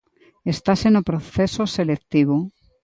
[0.53, 2.35] Estase no proceso selectivo.